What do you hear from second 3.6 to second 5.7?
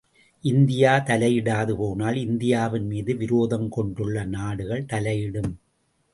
கொண்டுள்ள நாடுகள் தலையிடும்.